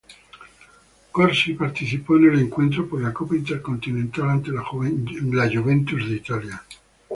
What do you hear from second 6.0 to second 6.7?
de Italia.